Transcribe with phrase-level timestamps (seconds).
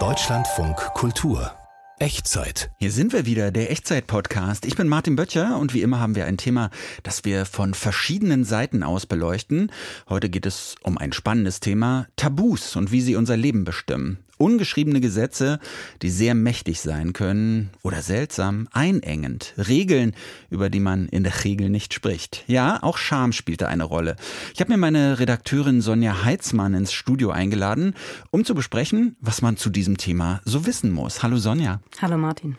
[0.00, 1.52] Deutschlandfunk Kultur
[2.00, 2.72] Echtzeit.
[2.80, 4.66] Hier sind wir wieder, der Echtzeit-Podcast.
[4.66, 6.70] Ich bin Martin Böttcher und wie immer haben wir ein Thema,
[7.04, 9.70] das wir von verschiedenen Seiten aus beleuchten.
[10.08, 14.18] Heute geht es um ein spannendes Thema, Tabus und wie sie unser Leben bestimmen.
[14.38, 15.60] Ungeschriebene Gesetze,
[16.02, 19.54] die sehr mächtig sein können oder seltsam, einengend.
[19.56, 20.14] Regeln,
[20.50, 22.44] über die man in der Regel nicht spricht.
[22.46, 24.16] Ja, auch Scham spielte eine Rolle.
[24.52, 27.94] Ich habe mir meine Redakteurin Sonja Heitzmann ins Studio eingeladen,
[28.30, 31.22] um zu besprechen, was man zu diesem Thema so wissen muss.
[31.22, 31.80] Hallo Sonja.
[32.00, 32.56] Hallo Martin.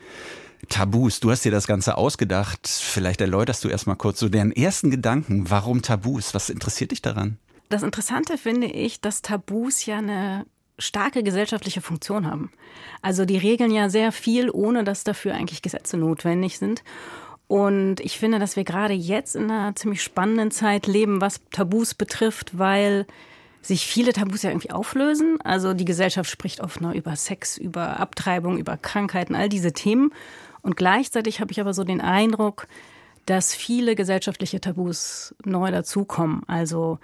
[0.70, 2.68] Tabus, du hast dir das Ganze ausgedacht.
[2.68, 5.50] Vielleicht erläuterst du erstmal kurz so deren ersten Gedanken.
[5.50, 6.34] Warum Tabus?
[6.34, 7.38] Was interessiert dich daran?
[7.70, 10.46] Das Interessante finde ich, dass Tabus ja eine
[10.78, 12.52] starke gesellschaftliche Funktion haben.
[13.02, 16.84] Also die regeln ja sehr viel, ohne dass dafür eigentlich Gesetze notwendig sind.
[17.48, 21.94] Und ich finde, dass wir gerade jetzt in einer ziemlich spannenden Zeit leben, was Tabus
[21.94, 23.06] betrifft, weil
[23.62, 25.40] sich viele Tabus ja irgendwie auflösen.
[25.44, 30.12] Also die Gesellschaft spricht oft nur über Sex, über Abtreibung, über Krankheiten, all diese Themen.
[30.62, 32.68] Und gleichzeitig habe ich aber so den Eindruck,
[33.26, 36.44] dass viele gesellschaftliche Tabus neu dazukommen.
[36.48, 37.00] Also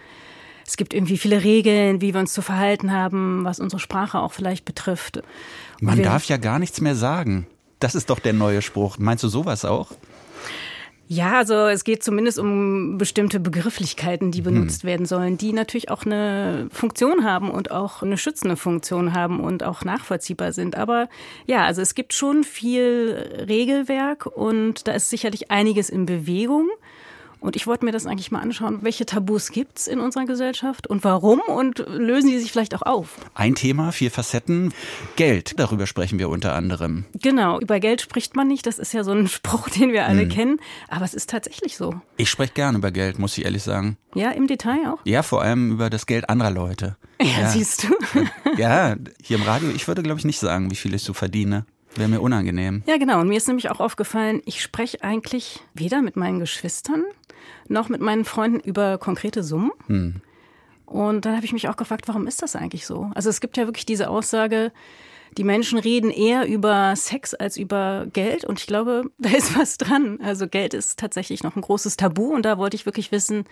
[0.65, 4.33] es gibt irgendwie viele Regeln, wie wir uns zu verhalten haben, was unsere Sprache auch
[4.33, 5.21] vielleicht betrifft.
[5.79, 7.47] Man darf ja gar nichts mehr sagen.
[7.79, 8.97] Das ist doch der neue Spruch.
[8.99, 9.91] Meinst du sowas auch?
[11.13, 14.87] Ja, also es geht zumindest um bestimmte Begrifflichkeiten, die benutzt hm.
[14.87, 19.61] werden sollen, die natürlich auch eine Funktion haben und auch eine schützende Funktion haben und
[19.61, 20.77] auch nachvollziehbar sind.
[20.77, 21.09] Aber
[21.47, 26.69] ja, also es gibt schon viel Regelwerk und da ist sicherlich einiges in Bewegung.
[27.41, 30.85] Und ich wollte mir das eigentlich mal anschauen, welche Tabus gibt es in unserer Gesellschaft
[30.85, 33.17] und warum und lösen die sich vielleicht auch auf?
[33.33, 34.73] Ein Thema, vier Facetten.
[35.15, 37.05] Geld, darüber sprechen wir unter anderem.
[37.15, 38.67] Genau, über Geld spricht man nicht.
[38.67, 40.29] Das ist ja so ein Spruch, den wir alle hm.
[40.29, 40.57] kennen.
[40.87, 41.99] Aber es ist tatsächlich so.
[42.15, 43.97] Ich spreche gerne über Geld, muss ich ehrlich sagen.
[44.13, 44.99] Ja, im Detail auch?
[45.03, 46.95] Ja, vor allem über das Geld anderer Leute.
[47.19, 47.49] Ja, ja.
[47.49, 47.87] siehst du.
[48.57, 51.65] ja, hier im Radio, ich würde glaube ich nicht sagen, wie viel ich so verdiene.
[51.95, 52.83] Wäre mir unangenehm.
[52.87, 53.19] Ja, genau.
[53.19, 57.03] Und mir ist nämlich auch aufgefallen, ich spreche eigentlich weder mit meinen Geschwistern
[57.67, 59.71] noch mit meinen Freunden über konkrete Summen.
[59.87, 60.21] Hm.
[60.85, 63.09] Und dann habe ich mich auch gefragt, warum ist das eigentlich so?
[63.15, 64.71] Also es gibt ja wirklich diese Aussage,
[65.37, 68.43] die Menschen reden eher über Sex als über Geld.
[68.43, 70.19] Und ich glaube, da ist was dran.
[70.21, 72.33] Also Geld ist tatsächlich noch ein großes Tabu.
[72.33, 73.45] Und da wollte ich wirklich wissen,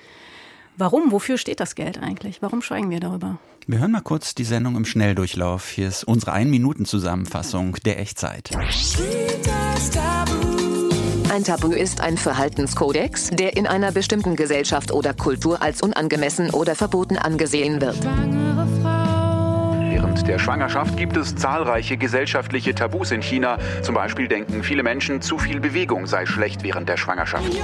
[0.79, 1.11] warum?
[1.11, 2.41] Wofür steht das Geld eigentlich?
[2.41, 3.37] Warum schweigen wir darüber?
[3.67, 5.69] Wir hören mal kurz die Sendung im Schnelldurchlauf.
[5.69, 8.49] Hier ist unsere Ein-Minuten-Zusammenfassung der Echtzeit.
[11.31, 16.73] Ein Tabu ist ein Verhaltenskodex, der in einer bestimmten Gesellschaft oder Kultur als unangemessen oder
[16.73, 18.03] verboten angesehen wird.
[19.91, 23.59] Während der Schwangerschaft gibt es zahlreiche gesellschaftliche Tabus in China.
[23.83, 27.55] Zum Beispiel denken viele Menschen, zu viel Bewegung sei schlecht während der Schwangerschaft.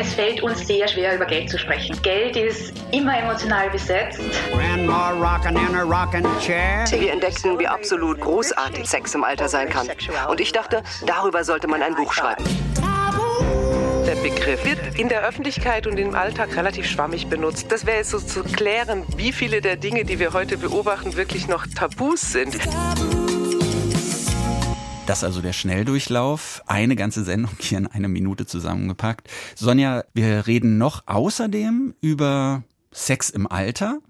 [0.00, 2.00] Es fällt uns sehr schwer, über Geld zu sprechen.
[2.02, 4.20] Geld ist immer emotional besetzt.
[7.00, 9.88] Wir entdeckten, wie absolut großartig Sex im Alter sein kann.
[10.28, 12.44] Und ich dachte, darüber sollte man ein Buch schreiben.
[14.06, 17.72] Der Begriff wird in der Öffentlichkeit und im Alltag relativ schwammig benutzt.
[17.72, 21.48] Das wäre jetzt so zu klären, wie viele der Dinge, die wir heute beobachten, wirklich
[21.48, 22.56] noch Tabus sind.
[25.08, 26.62] Das ist also der Schnelldurchlauf.
[26.66, 29.30] Eine ganze Sendung hier in eine Minute zusammengepackt.
[29.54, 34.00] Sonja, wir reden noch außerdem über Sex im Alter.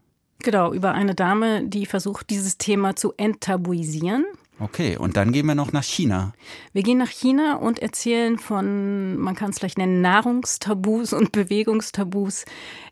[0.40, 4.26] Genau, über eine Dame, die versucht, dieses Thema zu enttabuisieren.
[4.58, 6.32] Okay, und dann gehen wir noch nach China.
[6.72, 12.44] Wir gehen nach China und erzählen von, man kann es vielleicht nennen, Nahrungstabus und Bewegungstabus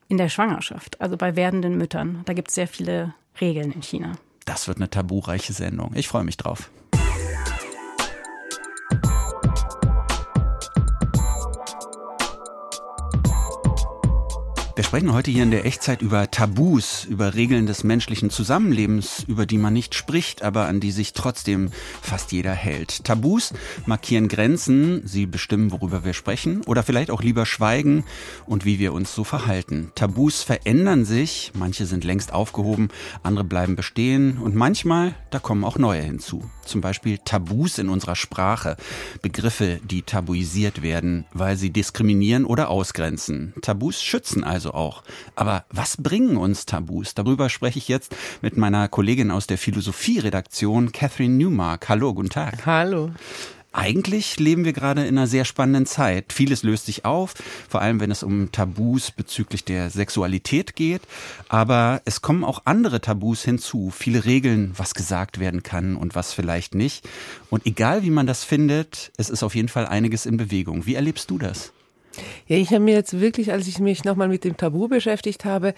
[0.06, 2.22] in der Schwangerschaft, also bei werdenden Müttern.
[2.24, 4.12] Da gibt es sehr viele Regeln in China.
[4.44, 5.90] Das wird eine tabureiche Sendung.
[5.96, 6.70] Ich freue mich drauf.
[14.76, 19.46] Wir sprechen heute hier in der Echtzeit über Tabus, über Regeln des menschlichen Zusammenlebens, über
[19.46, 21.70] die man nicht spricht, aber an die sich trotzdem
[22.02, 23.02] fast jeder hält.
[23.02, 23.54] Tabus
[23.86, 28.04] markieren Grenzen, sie bestimmen, worüber wir sprechen oder vielleicht auch lieber schweigen
[28.44, 29.92] und wie wir uns so verhalten.
[29.94, 32.88] Tabus verändern sich, manche sind längst aufgehoben,
[33.22, 36.50] andere bleiben bestehen und manchmal, da kommen auch neue hinzu.
[36.66, 38.76] Zum Beispiel Tabus in unserer Sprache,
[39.22, 43.54] Begriffe, die tabuisiert werden, weil sie diskriminieren oder ausgrenzen.
[43.62, 45.02] Tabus schützen also also auch.
[45.34, 47.14] Aber was bringen uns Tabus?
[47.14, 51.88] Darüber spreche ich jetzt mit meiner Kollegin aus der Philosophie-Redaktion, Catherine Newmark.
[51.88, 52.66] Hallo, guten Tag.
[52.66, 53.10] Hallo.
[53.72, 56.32] Eigentlich leben wir gerade in einer sehr spannenden Zeit.
[56.32, 57.34] Vieles löst sich auf,
[57.68, 61.02] vor allem wenn es um Tabus bezüglich der Sexualität geht.
[61.48, 63.92] Aber es kommen auch andere Tabus hinzu.
[63.94, 67.06] Viele Regeln, was gesagt werden kann und was vielleicht nicht.
[67.50, 70.86] Und egal wie man das findet, es ist auf jeden Fall einiges in Bewegung.
[70.86, 71.72] Wie erlebst du das?
[72.46, 75.74] Ja, ich habe mir jetzt wirklich, als ich mich nochmal mit dem Tabu beschäftigt habe,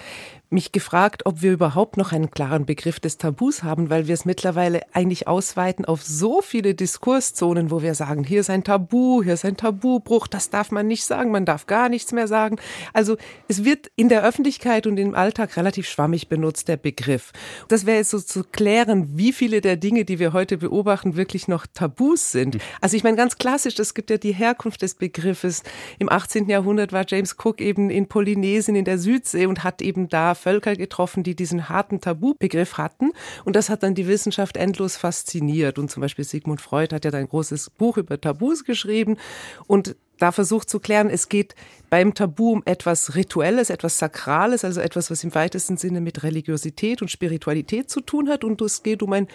[0.50, 4.24] mich gefragt, ob wir überhaupt noch einen klaren Begriff des Tabus haben, weil wir es
[4.24, 9.34] mittlerweile eigentlich ausweiten auf so viele Diskurszonen, wo wir sagen, hier ist ein Tabu, hier
[9.34, 12.56] ist ein Tabubruch, das darf man nicht sagen, man darf gar nichts mehr sagen.
[12.94, 17.32] Also es wird in der Öffentlichkeit und im Alltag relativ schwammig benutzt, der Begriff.
[17.68, 21.48] Das wäre jetzt so zu klären, wie viele der Dinge, die wir heute beobachten, wirklich
[21.48, 22.56] noch Tabus sind.
[22.80, 25.62] Also ich meine ganz klassisch, es gibt ja die Herkunft des Begriffes.
[25.98, 26.48] Im 18.
[26.48, 30.76] Jahrhundert war James Cook eben in Polynesien in der Südsee und hat eben da Völker
[30.76, 33.12] getroffen, die diesen harten Tabubegriff hatten.
[33.44, 35.78] Und das hat dann die Wissenschaft endlos fasziniert.
[35.78, 39.16] Und zum Beispiel Sigmund Freud hat ja ein großes Buch über Tabus geschrieben
[39.66, 41.54] und da versucht zu klären, es geht
[41.90, 47.00] beim Tabu um etwas Rituelles, etwas Sakrales, also etwas, was im weitesten Sinne mit Religiosität
[47.02, 48.44] und Spiritualität zu tun hat.
[48.44, 49.28] Und es geht um ein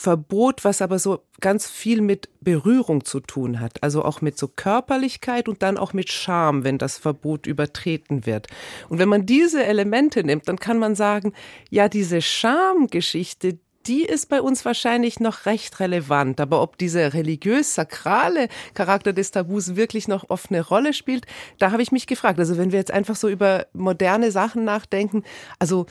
[0.00, 4.48] Verbot, was aber so ganz viel mit Berührung zu tun hat, also auch mit so
[4.48, 8.46] Körperlichkeit und dann auch mit Scham, wenn das Verbot übertreten wird.
[8.88, 11.34] Und wenn man diese Elemente nimmt, dann kann man sagen,
[11.68, 16.40] ja, diese Schamgeschichte, die ist bei uns wahrscheinlich noch recht relevant.
[16.40, 21.26] Aber ob dieser religiös-sakrale Charakter des Tabus wirklich noch oft eine Rolle spielt,
[21.58, 22.38] da habe ich mich gefragt.
[22.38, 25.24] Also wenn wir jetzt einfach so über moderne Sachen nachdenken,
[25.58, 25.84] also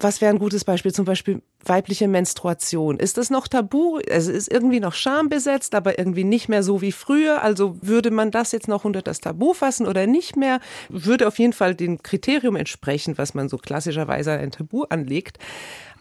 [0.00, 0.92] was wäre ein gutes Beispiel?
[0.92, 2.98] Zum Beispiel weibliche Menstruation.
[2.98, 3.98] Ist das noch tabu?
[4.06, 7.42] Es ist irgendwie noch schambesetzt, aber irgendwie nicht mehr so wie früher.
[7.42, 10.60] Also würde man das jetzt noch unter das Tabu fassen oder nicht mehr?
[10.88, 15.38] Würde auf jeden Fall dem Kriterium entsprechen, was man so klassischerweise ein Tabu anlegt.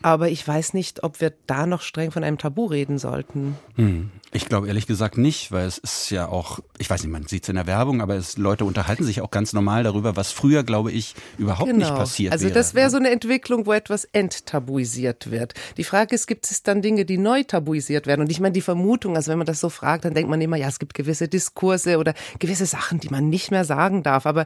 [0.02, 3.58] Aber ich weiß nicht, ob wir da noch streng von einem Tabu reden sollten.
[3.76, 4.12] Hm.
[4.34, 7.44] Ich glaube ehrlich gesagt nicht, weil es ist ja auch, ich weiß nicht, man sieht
[7.44, 10.64] es in der Werbung, aber es, Leute unterhalten sich auch ganz normal darüber, was früher,
[10.64, 11.86] glaube ich, überhaupt genau.
[11.86, 12.46] nicht passiert also.
[12.46, 15.47] Also das wäre so eine Entwicklung, wo etwas enttabuisiert wird.
[15.78, 18.22] Die Frage ist, gibt es dann Dinge, die neu tabuisiert werden?
[18.22, 20.58] Und ich meine, die Vermutung, also wenn man das so fragt, dann denkt man immer,
[20.58, 24.26] ja, es gibt gewisse Diskurse oder gewisse Sachen, die man nicht mehr sagen darf.
[24.26, 24.46] Aber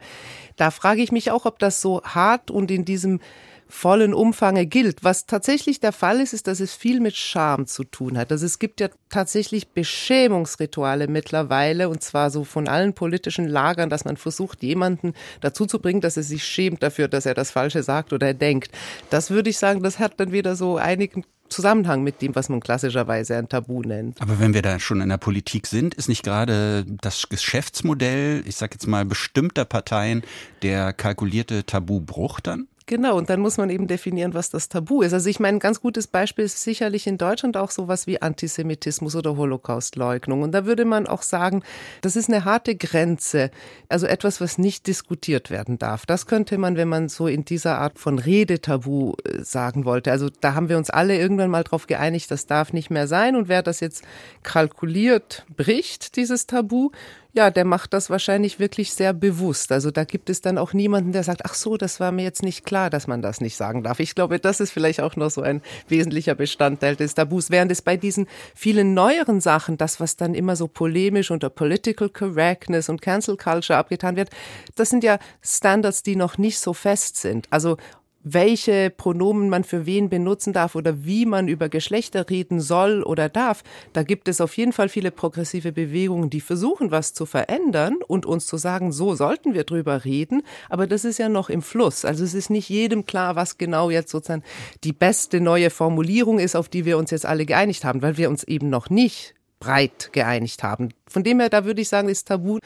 [0.56, 3.20] da frage ich mich auch, ob das so hart und in diesem
[3.72, 5.04] vollen Umfange gilt.
[5.04, 8.32] Was tatsächlich der Fall ist, ist, dass es viel mit Scham zu tun hat.
[8.32, 14.06] Also es gibt ja tatsächlich Beschämungsrituale mittlerweile und zwar so von allen politischen Lagern, dass
[14.06, 17.82] man versucht, jemanden dazu zu bringen, dass er sich schämt dafür, dass er das Falsche
[17.82, 18.72] sagt oder denkt.
[19.10, 22.62] Das würde ich sagen, das hat dann wieder so einigen Zusammenhang mit dem, was man
[22.62, 24.22] klassischerweise ein Tabu nennt.
[24.22, 28.56] Aber wenn wir da schon in der Politik sind, ist nicht gerade das Geschäftsmodell, ich
[28.56, 30.24] sage jetzt mal bestimmter Parteien,
[30.62, 32.68] der kalkulierte Tabubruch dann?
[32.88, 35.14] Genau, und dann muss man eben definieren, was das Tabu ist.
[35.14, 39.16] Also ich meine, ein ganz gutes Beispiel ist sicherlich in Deutschland auch sowas wie Antisemitismus
[39.16, 40.42] oder Holocaustleugnung.
[40.42, 41.64] Und da würde man auch sagen,
[42.02, 43.52] das ist eine harte Grenze,
[43.88, 46.06] also etwas, was nicht diskutiert werden darf.
[46.06, 50.12] Das könnte man, wenn man so in dieser Art von Redetabu äh, sagen wollte.
[50.12, 53.36] Also da haben wir uns alle irgendwann mal drauf geeinigt, das darf nicht mehr sein.
[53.36, 54.04] Und wer das jetzt
[54.44, 56.90] kalkuliert bricht, dieses Tabu,
[57.34, 59.72] ja, der macht das wahrscheinlich wirklich sehr bewusst.
[59.72, 62.44] Also da gibt es dann auch niemanden, der sagt, ach so, das war mir jetzt
[62.44, 64.00] nicht klar, dass man das nicht sagen darf.
[64.00, 67.50] Ich glaube, das ist vielleicht auch noch so ein wesentlicher Bestandteil des Tabus.
[67.50, 72.10] Während es bei diesen vielen neueren Sachen, das, was dann immer so polemisch unter Political
[72.10, 74.30] Correctness und Cancel Culture abgetan wird,
[74.76, 77.48] das sind ja Standards, die noch nicht so fest sind.
[77.50, 77.78] Also
[78.24, 83.30] welche Pronomen man für wen benutzen darf oder wie man über Geschlechter reden soll oder
[83.30, 83.64] darf,
[83.94, 88.26] da gibt es auf jeden Fall viele progressive Bewegungen, die versuchen, was zu verändern und
[88.26, 92.06] uns zu sagen, so sollten wir drüber reden, aber das ist ja noch im Fluss.
[92.06, 94.44] Also es ist nicht jedem klar, was genau jetzt sozusagen
[94.84, 98.30] die beste neue Formulierung ist, auf die wir uns jetzt alle geeinigt haben, weil wir
[98.30, 100.90] uns eben noch nicht breit geeinigt haben.
[101.08, 102.60] Von dem her, da würde ich sagen, ist Tabu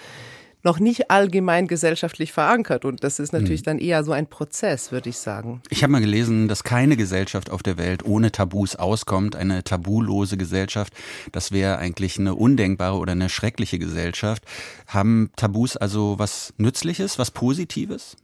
[0.66, 2.84] noch nicht allgemein gesellschaftlich verankert.
[2.84, 3.66] Und das ist natürlich hm.
[3.66, 5.62] dann eher so ein Prozess, würde ich sagen.
[5.70, 9.36] Ich habe mal gelesen, dass keine Gesellschaft auf der Welt ohne Tabus auskommt.
[9.36, 10.94] Eine tabulose Gesellschaft,
[11.32, 14.44] das wäre eigentlich eine undenkbare oder eine schreckliche Gesellschaft.
[14.88, 18.18] Haben Tabus also was Nützliches, was Positives?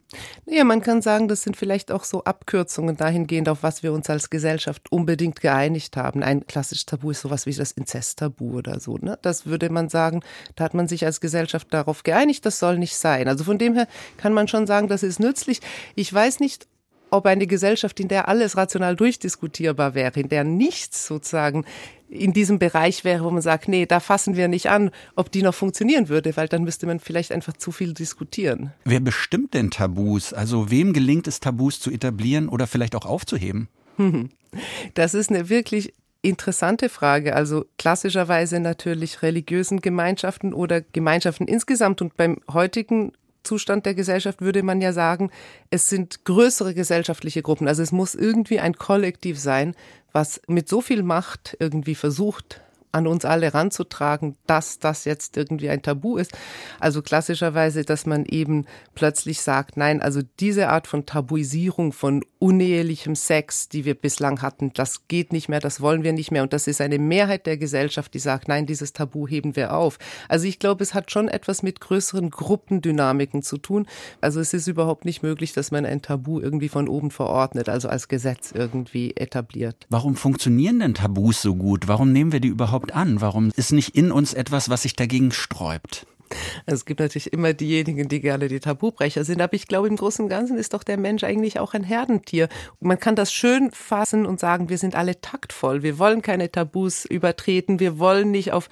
[0.46, 4.10] Ja, man kann sagen, das sind vielleicht auch so Abkürzungen dahingehend, auf was wir uns
[4.10, 6.22] als Gesellschaft unbedingt geeinigt haben.
[6.22, 8.98] Ein klassisches Tabu ist sowas wie das Inzesttabu oder so.
[8.98, 9.18] Ne?
[9.22, 10.20] Das würde man sagen,
[10.56, 13.28] da hat man sich als Gesellschaft darauf geeinigt, das soll nicht sein.
[13.28, 13.86] Also von dem her
[14.16, 15.60] kann man schon sagen, das ist nützlich.
[15.94, 16.66] Ich weiß nicht,
[17.10, 21.66] ob eine Gesellschaft, in der alles rational durchdiskutierbar wäre, in der nichts sozusagen
[22.08, 25.42] in diesem Bereich wäre, wo man sagt, nee, da fassen wir nicht an, ob die
[25.42, 28.72] noch funktionieren würde, weil dann müsste man vielleicht einfach zu viel diskutieren.
[28.84, 30.32] Wer bestimmt denn Tabus?
[30.32, 33.68] Also wem gelingt es, Tabus zu etablieren oder vielleicht auch aufzuheben?
[34.92, 37.34] Das ist eine wirklich interessante Frage.
[37.34, 42.00] Also klassischerweise natürlich religiösen Gemeinschaften oder Gemeinschaften insgesamt.
[42.00, 43.12] Und beim heutigen
[43.42, 45.30] Zustand der Gesellschaft würde man ja sagen,
[45.70, 47.66] es sind größere gesellschaftliche Gruppen.
[47.68, 49.74] Also es muss irgendwie ein Kollektiv sein,
[50.12, 52.60] was mit so viel Macht irgendwie versucht,
[52.92, 56.32] an uns alle ranzutragen, dass das jetzt irgendwie ein Tabu ist.
[56.78, 63.14] Also klassischerweise, dass man eben plötzlich sagt, nein, also diese Art von Tabuisierung von unehelichem
[63.14, 66.42] Sex, die wir bislang hatten, das geht nicht mehr, das wollen wir nicht mehr.
[66.42, 69.98] Und das ist eine Mehrheit der Gesellschaft, die sagt, nein, dieses Tabu heben wir auf.
[70.28, 73.86] Also ich glaube, es hat schon etwas mit größeren Gruppendynamiken zu tun.
[74.20, 77.88] Also es ist überhaupt nicht möglich, dass man ein Tabu irgendwie von oben verordnet, also
[77.88, 79.86] als Gesetz irgendwie etabliert.
[79.88, 81.88] Warum funktionieren denn Tabus so gut?
[81.88, 83.20] Warum nehmen wir die überhaupt an?
[83.20, 86.06] Warum ist nicht in uns etwas, was sich dagegen sträubt?
[86.66, 90.24] Es gibt natürlich immer diejenigen, die gerne die Tabubrecher sind, aber ich glaube, im Großen
[90.24, 92.48] und Ganzen ist doch der Mensch eigentlich auch ein Herdentier.
[92.80, 95.82] Man kann das schön fassen und sagen, wir sind alle taktvoll.
[95.82, 97.80] Wir wollen keine Tabus übertreten.
[97.80, 98.68] Wir wollen nicht auf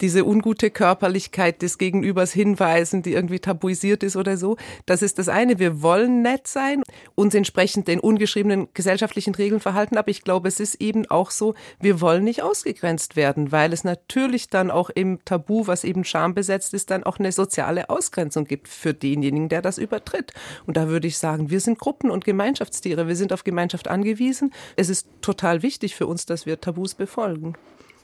[0.00, 4.56] diese ungute Körperlichkeit des Gegenübers hinweisen, die irgendwie tabuisiert ist oder so.
[4.86, 5.58] Das ist das eine.
[5.58, 6.82] Wir wollen nett sein,
[7.14, 9.96] uns entsprechend den ungeschriebenen gesellschaftlichen Regeln verhalten.
[9.96, 13.84] Aber ich glaube, es ist eben auch so, wir wollen nicht ausgegrenzt werden, weil es
[13.84, 18.68] natürlich dann auch im Tabu, was eben schambesetzt ist, dann auch eine soziale Ausgrenzung gibt
[18.68, 20.32] für denjenigen, der das übertritt.
[20.66, 23.08] Und da würde ich sagen, wir sind Gruppen- und Gemeinschaftstiere.
[23.08, 24.52] Wir sind auf Gemeinschaft angewiesen.
[24.76, 27.54] Es ist total wichtig für uns, dass wir Tabus befolgen.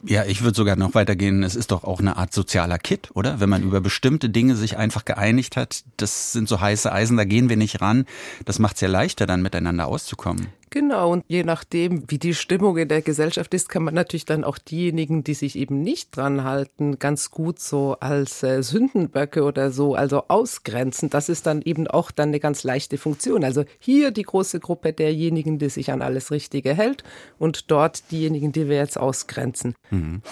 [0.02, 1.42] Ja, ich würde sogar noch weitergehen.
[1.42, 3.40] Es ist doch auch eine Art sozialer Kit, oder?
[3.40, 7.24] Wenn man über bestimmte Dinge sich einfach geeinigt hat, das sind so heiße Eisen, da
[7.24, 8.06] gehen wir nicht ran.
[8.46, 10.48] Das macht es ja leichter, dann miteinander auszukommen.
[10.72, 14.44] Genau, und je nachdem, wie die Stimmung in der Gesellschaft ist, kann man natürlich dann
[14.44, 19.72] auch diejenigen, die sich eben nicht dran halten, ganz gut so als äh, Sündenböcke oder
[19.72, 21.10] so, also ausgrenzen.
[21.10, 23.42] Das ist dann eben auch dann eine ganz leichte Funktion.
[23.42, 27.02] Also hier die große Gruppe derjenigen, die sich an alles Richtige hält
[27.40, 29.74] und dort diejenigen, die wir jetzt ausgrenzen.
[29.90, 30.22] Mhm.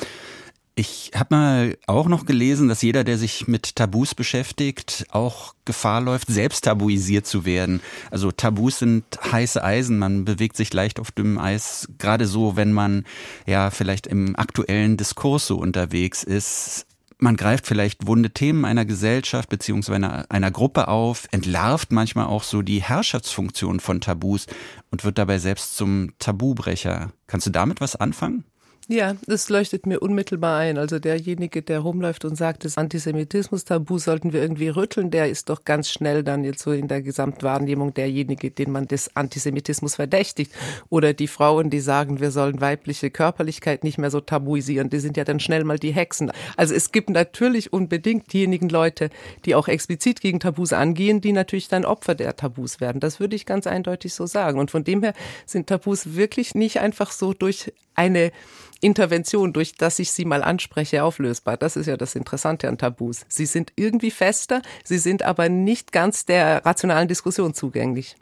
[0.78, 6.00] Ich habe mal auch noch gelesen, dass jeder, der sich mit Tabus beschäftigt, auch Gefahr
[6.00, 7.80] läuft, selbst tabuisiert zu werden.
[8.12, 12.72] Also Tabus sind heiße Eisen, man bewegt sich leicht auf dünnem Eis, gerade so, wenn
[12.72, 13.06] man
[13.44, 16.86] ja vielleicht im aktuellen Diskurs so unterwegs ist.
[17.18, 22.44] Man greift vielleicht wunde Themen einer Gesellschaft beziehungsweise einer, einer Gruppe auf, entlarvt manchmal auch
[22.44, 24.46] so die Herrschaftsfunktion von Tabus
[24.92, 27.10] und wird dabei selbst zum Tabubrecher.
[27.26, 28.44] Kannst du damit was anfangen?
[28.90, 30.78] Ja, das leuchtet mir unmittelbar ein.
[30.78, 35.64] Also derjenige, der rumläuft und sagt, das Antisemitismus-Tabu sollten wir irgendwie rütteln, der ist doch
[35.64, 40.54] ganz schnell dann jetzt so in der Gesamtwahrnehmung derjenige, den man des Antisemitismus verdächtigt.
[40.88, 45.18] Oder die Frauen, die sagen, wir sollen weibliche Körperlichkeit nicht mehr so tabuisieren, die sind
[45.18, 46.32] ja dann schnell mal die Hexen.
[46.56, 49.10] Also es gibt natürlich unbedingt diejenigen Leute,
[49.44, 53.00] die auch explizit gegen Tabus angehen, die natürlich dann Opfer der Tabus werden.
[53.02, 54.58] Das würde ich ganz eindeutig so sagen.
[54.58, 55.12] Und von dem her
[55.44, 58.32] sind Tabus wirklich nicht einfach so durch eine
[58.80, 61.56] Intervention, durch das ich sie mal anspreche, auflösbar.
[61.56, 63.26] Das ist ja das Interessante an Tabus.
[63.28, 68.16] Sie sind irgendwie fester, sie sind aber nicht ganz der rationalen Diskussion zugänglich.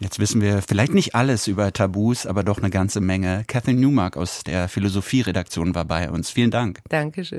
[0.00, 3.44] Jetzt wissen wir vielleicht nicht alles über Tabus, aber doch eine ganze Menge.
[3.46, 6.30] Catherine Newmark aus der Philosophieredaktion war bei uns.
[6.30, 6.80] Vielen Dank.
[6.88, 7.38] Dankeschön.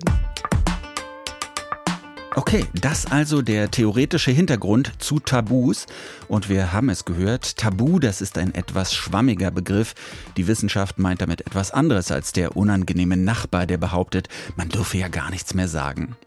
[2.37, 5.85] Okay, das also der theoretische Hintergrund zu Tabus.
[6.27, 9.95] Und wir haben es gehört, Tabu, das ist ein etwas schwammiger Begriff.
[10.35, 14.27] Die Wissenschaft meint damit etwas anderes als der unangenehme Nachbar, der behauptet,
[14.57, 16.17] man dürfe ja gar nichts mehr sagen.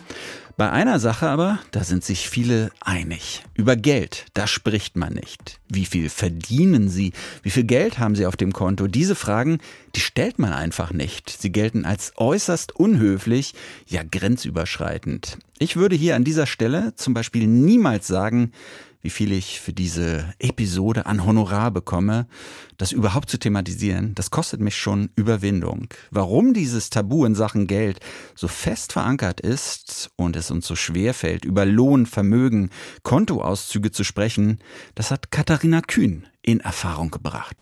[0.59, 3.45] Bei einer Sache aber, da sind sich viele einig.
[3.55, 5.61] Über Geld, da spricht man nicht.
[5.69, 7.13] Wie viel verdienen Sie?
[7.45, 8.89] Wie viel Geld haben Sie auf dem Konto?
[8.89, 9.61] Diese Fragen,
[9.95, 11.31] die stellt man einfach nicht.
[11.31, 13.55] Sie gelten als äußerst unhöflich,
[13.87, 15.39] ja grenzüberschreitend.
[15.61, 18.51] Ich würde hier an dieser Stelle zum Beispiel niemals sagen,
[19.09, 22.27] wie viel ich für diese Episode an Honorar bekomme,
[22.77, 25.89] das überhaupt zu thematisieren, das kostet mich schon Überwindung.
[26.11, 28.01] Warum dieses Tabu in Sachen Geld
[28.35, 32.69] so fest verankert ist und es uns so schwer fällt, über Lohn, Vermögen,
[33.03, 34.59] Kontoauszüge zu sprechen,
[34.95, 37.57] das hat Katharina Kühn in Erfahrung gebracht.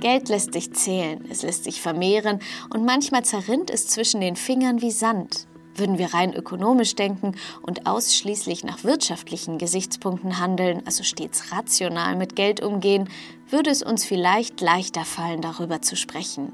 [0.00, 2.38] Geld lässt sich zählen, es lässt sich vermehren
[2.72, 5.48] und manchmal zerrinnt es zwischen den Fingern wie Sand.
[5.76, 12.34] Würden wir rein ökonomisch denken und ausschließlich nach wirtschaftlichen Gesichtspunkten handeln, also stets rational mit
[12.34, 13.08] Geld umgehen,
[13.50, 16.52] würde es uns vielleicht leichter fallen, darüber zu sprechen.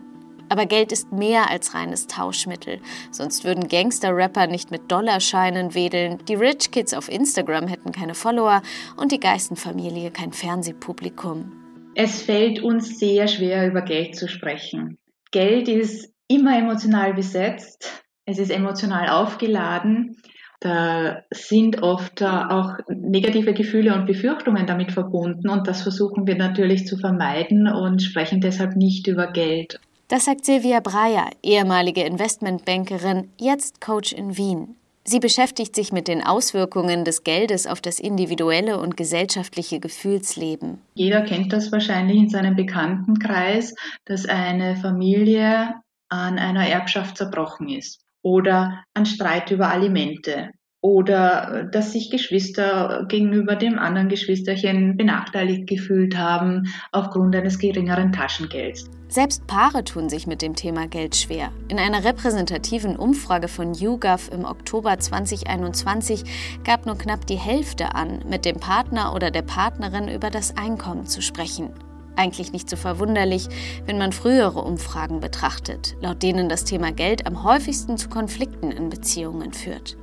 [0.49, 2.81] Aber Geld ist mehr als reines Tauschmittel.
[3.11, 8.61] Sonst würden Gangster-Rapper nicht mit Dollarscheinen wedeln, die Rich Kids auf Instagram hätten keine Follower
[8.97, 11.53] und die Geistenfamilie kein Fernsehpublikum.
[11.95, 14.99] Es fällt uns sehr schwer, über Geld zu sprechen.
[15.31, 20.17] Geld ist immer emotional besetzt es ist emotional aufgeladen.
[20.61, 26.87] Da sind oft auch negative Gefühle und Befürchtungen damit verbunden und das versuchen wir natürlich
[26.87, 29.81] zu vermeiden und sprechen deshalb nicht über Geld.
[30.07, 34.77] Das sagt Silvia Breyer, ehemalige Investmentbankerin, jetzt Coach in Wien.
[35.05, 40.81] Sie beschäftigt sich mit den Auswirkungen des Geldes auf das individuelle und gesellschaftliche Gefühlsleben.
[40.95, 43.75] Jeder kennt das wahrscheinlich in seinem Bekanntenkreis,
[44.05, 45.75] dass eine Familie
[46.09, 50.51] an einer Erbschaft zerbrochen ist oder an Streit über Alimente
[50.83, 58.13] oder äh, dass sich Geschwister gegenüber dem anderen Geschwisterchen benachteiligt gefühlt haben aufgrund eines geringeren
[58.13, 58.91] Taschengelds.
[59.09, 61.53] Selbst Paare tun sich mit dem Thema Geld schwer.
[61.69, 66.25] In einer repräsentativen Umfrage von YouGov im Oktober 2021
[66.65, 71.07] gab nur knapp die Hälfte an, mit dem Partner oder der Partnerin über das Einkommen
[71.07, 71.71] zu sprechen.
[72.17, 73.49] Eigentlich nicht so verwunderlich,
[73.87, 78.91] wenn man frühere Umfragen betrachtet, laut denen das Thema Geld am häufigsten zu Konflikten in
[78.91, 79.97] Beziehungen führt.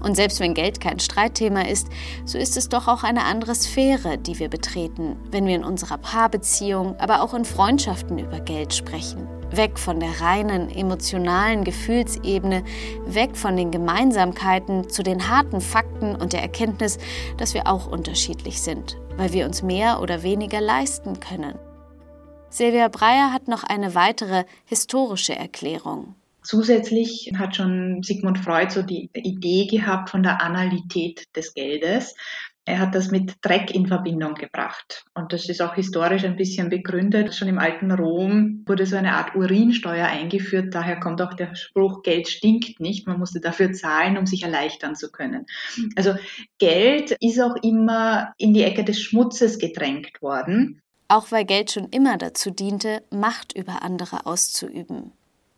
[0.00, 1.88] Und selbst wenn Geld kein Streitthema ist,
[2.24, 5.98] so ist es doch auch eine andere Sphäre, die wir betreten, wenn wir in unserer
[5.98, 9.39] Paarbeziehung, aber auch in Freundschaften über Geld sprechen.
[9.52, 12.62] Weg von der reinen emotionalen Gefühlsebene,
[13.06, 16.98] weg von den Gemeinsamkeiten zu den harten Fakten und der Erkenntnis,
[17.36, 21.58] dass wir auch unterschiedlich sind, weil wir uns mehr oder weniger leisten können.
[22.48, 26.14] Silvia Breyer hat noch eine weitere historische Erklärung.
[26.42, 32.14] Zusätzlich hat schon Sigmund Freud so die Idee gehabt von der Analität des Geldes.
[32.70, 35.04] Er hat das mit Dreck in Verbindung gebracht.
[35.14, 37.34] Und das ist auch historisch ein bisschen begründet.
[37.34, 40.72] Schon im alten Rom wurde so eine Art Urinsteuer eingeführt.
[40.72, 43.08] Daher kommt auch der Spruch, Geld stinkt nicht.
[43.08, 45.46] Man musste dafür zahlen, um sich erleichtern zu können.
[45.96, 46.14] Also
[46.58, 50.80] Geld ist auch immer in die Ecke des Schmutzes gedrängt worden.
[51.08, 55.10] Auch weil Geld schon immer dazu diente, Macht über andere auszuüben.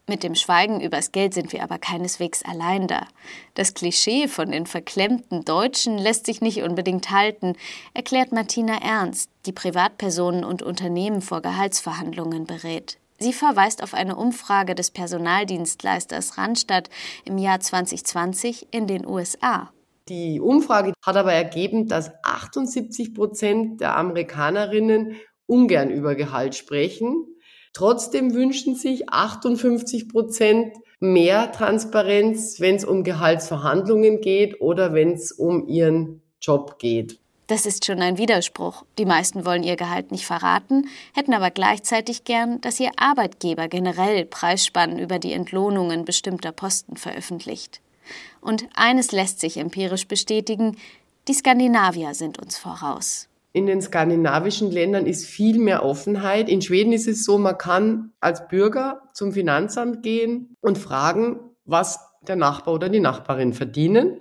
[0.09, 3.06] Mit dem Schweigen übers Geld sind wir aber keineswegs allein da.
[3.54, 7.54] Das Klischee von den verklemmten Deutschen lässt sich nicht unbedingt halten,
[7.94, 12.99] erklärt Martina Ernst, die Privatpersonen und Unternehmen vor Gehaltsverhandlungen berät.
[13.18, 16.90] Sie verweist auf eine Umfrage des Personaldienstleisters Randstadt
[17.25, 19.71] im Jahr 2020 in den USA.
[20.09, 25.14] Die Umfrage hat aber ergeben, dass 78 Prozent der Amerikanerinnen
[25.47, 27.28] ungern über Gehalt sprechen
[27.73, 35.33] Trotzdem wünschen sich 58 Prozent mehr Transparenz, wenn es um Gehaltsverhandlungen geht oder wenn es
[35.33, 37.19] um ihren Job geht.
[37.47, 38.85] Das ist schon ein Widerspruch.
[38.99, 44.25] Die meisten wollen ihr Gehalt nicht verraten, hätten aber gleichzeitig gern, dass ihr Arbeitgeber generell
[44.25, 47.80] Preisspannen über die Entlohnungen bestimmter Posten veröffentlicht.
[48.41, 50.76] Und eines lässt sich empirisch bestätigen,
[51.28, 56.49] die Skandinavier sind uns voraus in den skandinavischen Ländern ist viel mehr Offenheit.
[56.49, 62.00] In Schweden ist es so, man kann als Bürger zum Finanzamt gehen und fragen, was
[62.26, 64.21] der Nachbar oder die Nachbarin verdienen.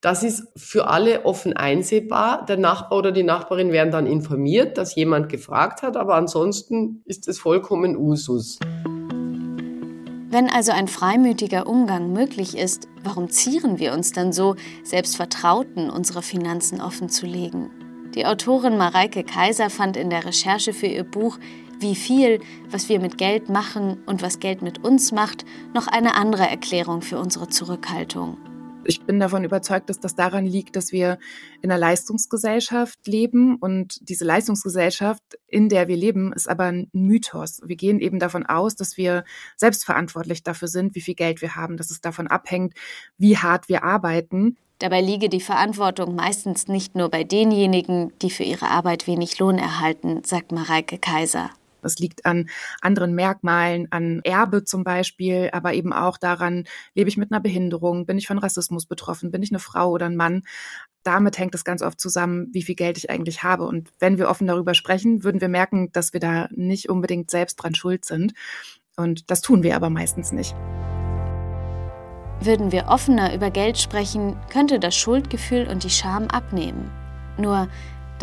[0.00, 2.46] Das ist für alle offen einsehbar.
[2.46, 7.28] Der Nachbar oder die Nachbarin werden dann informiert, dass jemand gefragt hat, aber ansonsten ist
[7.28, 8.60] es vollkommen Usus.
[10.32, 14.54] Wenn also ein freimütiger Umgang möglich ist, warum zieren wir uns dann so,
[14.84, 17.89] selbst Vertrauten unsere Finanzen offenzulegen?
[18.14, 21.38] Die Autorin Mareike Kaiser fand in der Recherche für ihr Buch
[21.78, 25.44] Wie viel, was wir mit Geld machen und was Geld mit uns macht,
[25.74, 28.36] noch eine andere Erklärung für unsere Zurückhaltung.
[28.84, 31.18] Ich bin davon überzeugt, dass das daran liegt, dass wir
[31.60, 37.60] in einer Leistungsgesellschaft leben und diese Leistungsgesellschaft, in der wir leben, ist aber ein Mythos.
[37.64, 39.24] Wir gehen eben davon aus, dass wir
[39.56, 42.74] selbstverantwortlich dafür sind, wie viel Geld wir haben, dass es davon abhängt,
[43.18, 44.56] wie hart wir arbeiten.
[44.78, 49.58] Dabei liege die Verantwortung meistens nicht nur bei denjenigen, die für ihre Arbeit wenig Lohn
[49.58, 51.50] erhalten, sagt Mareike Kaiser.
[51.84, 52.48] Es liegt an
[52.80, 56.64] anderen Merkmalen, an Erbe zum Beispiel, aber eben auch daran,
[56.94, 60.06] lebe ich mit einer Behinderung, bin ich von Rassismus betroffen, bin ich eine Frau oder
[60.06, 60.42] ein Mann.
[61.02, 63.64] Damit hängt es ganz oft zusammen, wie viel Geld ich eigentlich habe.
[63.64, 67.56] Und wenn wir offen darüber sprechen, würden wir merken, dass wir da nicht unbedingt selbst
[67.56, 68.34] dran schuld sind.
[68.96, 70.54] Und das tun wir aber meistens nicht.
[72.42, 76.90] Würden wir offener über Geld sprechen, könnte das Schuldgefühl und die Scham abnehmen.
[77.36, 77.68] Nur,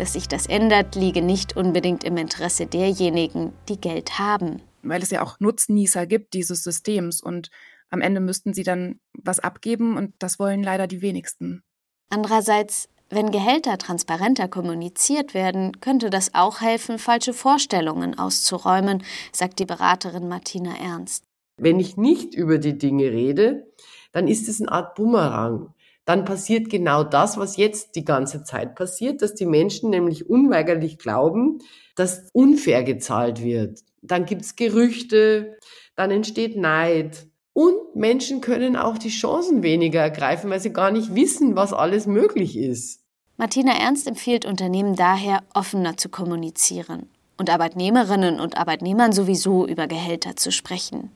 [0.00, 4.62] dass sich das ändert, liege nicht unbedingt im Interesse derjenigen, die Geld haben.
[4.82, 7.50] Weil es ja auch Nutznießer gibt dieses Systems und
[7.90, 11.62] am Ende müssten sie dann was abgeben und das wollen leider die wenigsten.
[12.10, 19.66] Andererseits, wenn Gehälter transparenter kommuniziert werden, könnte das auch helfen, falsche Vorstellungen auszuräumen, sagt die
[19.66, 21.24] Beraterin Martina Ernst.
[21.56, 23.66] Wenn ich nicht über die Dinge rede,
[24.12, 25.74] dann ist es eine Art Bumerang.
[26.08, 30.96] Dann passiert genau das, was jetzt die ganze Zeit passiert, dass die Menschen nämlich unweigerlich
[30.96, 31.58] glauben,
[31.96, 33.80] dass unfair gezahlt wird.
[34.00, 35.58] Dann gibt's Gerüchte,
[35.96, 37.26] dann entsteht Neid.
[37.52, 42.06] Und Menschen können auch die Chancen weniger ergreifen, weil sie gar nicht wissen, was alles
[42.06, 43.02] möglich ist.
[43.36, 50.36] Martina Ernst empfiehlt Unternehmen daher, offener zu kommunizieren und Arbeitnehmerinnen und Arbeitnehmern sowieso über Gehälter
[50.36, 51.10] zu sprechen.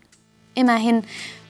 [0.54, 1.04] Immerhin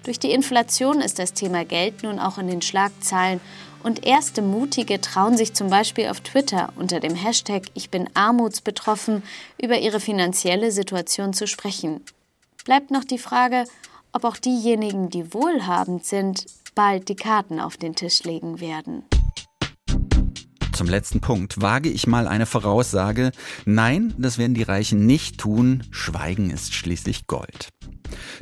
[0.04, 3.40] durch die Inflation ist das Thema Geld nun auch in den Schlagzeilen
[3.82, 9.22] und erste Mutige trauen sich zum Beispiel auf Twitter unter dem Hashtag Ich bin armutsbetroffen
[9.60, 12.00] über ihre finanzielle Situation zu sprechen.
[12.64, 13.64] Bleibt noch die Frage,
[14.12, 19.04] ob auch diejenigen, die wohlhabend sind, bald die Karten auf den Tisch legen werden.
[20.72, 23.32] Zum letzten Punkt wage ich mal eine Voraussage.
[23.66, 25.84] Nein, das werden die Reichen nicht tun.
[25.90, 27.68] Schweigen ist schließlich Gold.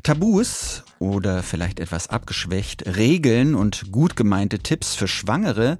[0.02, 5.78] Tabus oder vielleicht etwas abgeschwächt, Regeln und gut gemeinte Tipps für Schwangere,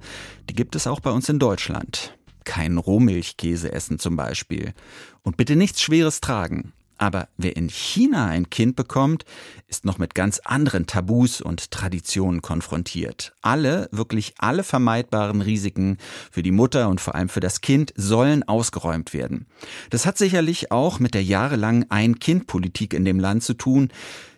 [0.49, 2.17] die gibt es auch bei uns in Deutschland.
[2.43, 4.73] Kein Rohmilchkäse essen zum Beispiel.
[5.23, 6.73] Und bitte nichts Schweres tragen.
[7.01, 9.25] Aber wer in China ein Kind bekommt,
[9.67, 13.33] ist noch mit ganz anderen Tabus und Traditionen konfrontiert.
[13.41, 15.97] Alle, wirklich alle vermeidbaren Risiken
[16.29, 19.47] für die Mutter und vor allem für das Kind sollen ausgeräumt werden.
[19.89, 23.89] Das hat sicherlich auch mit der jahrelangen Ein-Kind-Politik in dem Land zu tun,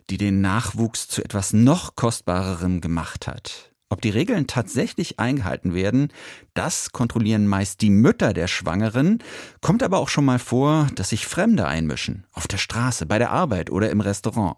[0.10, 3.73] die den Nachwuchs zu etwas noch kostbarerem gemacht hat.
[3.94, 6.08] Ob die Regeln tatsächlich eingehalten werden,
[6.56, 9.20] das kontrollieren meist die Mütter der Schwangeren,
[9.62, 13.30] kommt aber auch schon mal vor, dass sich Fremde einmischen, auf der Straße, bei der
[13.30, 14.56] Arbeit oder im Restaurant.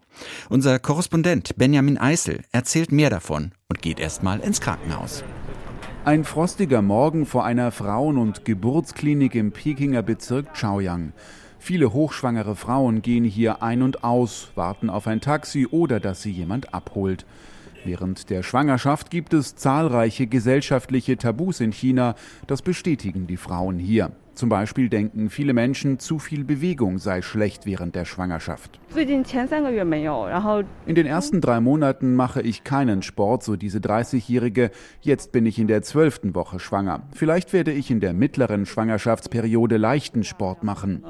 [0.48, 5.22] Unser Korrespondent Benjamin Eisel erzählt mehr davon und geht erstmal ins Krankenhaus.
[6.06, 11.12] Ein frostiger Morgen vor einer Frauen- und Geburtsklinik im Pekinger Bezirk Chaoyang.
[11.58, 16.30] Viele hochschwangere Frauen gehen hier ein und aus, warten auf ein Taxi oder dass sie
[16.30, 17.26] jemand abholt.
[17.86, 22.16] Während der Schwangerschaft gibt es zahlreiche gesellschaftliche Tabus in China,
[22.48, 24.10] das bestätigen die Frauen hier.
[24.36, 28.78] Zum Beispiel denken viele Menschen, zu viel Bewegung sei schlecht während der Schwangerschaft.
[28.94, 29.24] In
[30.94, 34.70] den ersten drei Monaten mache ich keinen Sport, so diese 30-Jährige.
[35.00, 37.04] Jetzt bin ich in der zwölften Woche schwanger.
[37.14, 41.02] Vielleicht werde ich in der mittleren Schwangerschaftsperiode leichten Sport machen.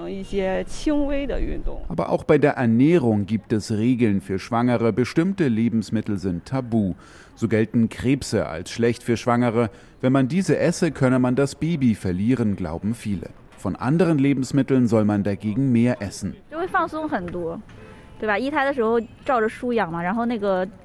[1.88, 4.92] Aber auch bei der Ernährung gibt es Regeln für Schwangere.
[4.92, 6.94] Bestimmte Lebensmittel sind tabu.
[7.36, 9.70] So gelten Krebse als schlecht für Schwangere.
[10.00, 13.28] Wenn man diese esse, könne man das Baby verlieren, glauben viele.
[13.58, 16.34] Von anderen Lebensmitteln soll man dagegen mehr essen.